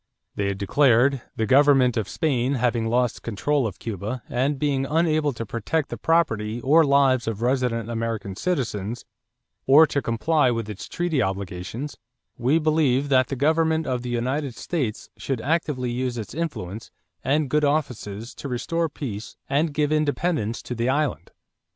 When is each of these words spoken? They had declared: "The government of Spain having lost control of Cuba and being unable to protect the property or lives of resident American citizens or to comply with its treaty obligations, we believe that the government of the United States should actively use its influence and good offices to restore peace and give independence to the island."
They 0.33 0.47
had 0.47 0.57
declared: 0.57 1.21
"The 1.35 1.45
government 1.45 1.95
of 1.95 2.09
Spain 2.09 2.55
having 2.55 2.87
lost 2.87 3.21
control 3.21 3.67
of 3.67 3.77
Cuba 3.77 4.23
and 4.29 4.57
being 4.57 4.83
unable 4.87 5.31
to 5.33 5.45
protect 5.45 5.89
the 5.89 5.97
property 5.97 6.59
or 6.61 6.83
lives 6.83 7.27
of 7.27 7.43
resident 7.43 7.87
American 7.87 8.35
citizens 8.35 9.05
or 9.67 9.85
to 9.85 10.01
comply 10.01 10.49
with 10.49 10.71
its 10.71 10.87
treaty 10.89 11.21
obligations, 11.21 11.97
we 12.35 12.57
believe 12.57 13.09
that 13.09 13.27
the 13.27 13.35
government 13.35 13.85
of 13.85 14.01
the 14.01 14.09
United 14.09 14.55
States 14.55 15.11
should 15.17 15.39
actively 15.39 15.91
use 15.91 16.17
its 16.17 16.33
influence 16.33 16.89
and 17.23 17.51
good 17.51 17.63
offices 17.63 18.33
to 18.33 18.47
restore 18.49 18.89
peace 18.89 19.37
and 19.47 19.71
give 19.71 19.91
independence 19.91 20.63
to 20.63 20.73
the 20.73 20.89
island." 20.89 21.29